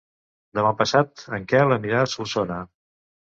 Demà 0.59 0.69
passat 0.77 1.21
en 1.37 1.45
Quel 1.53 1.75
anirà 1.77 2.01
a 2.05 2.09
Solsona. 2.15 2.57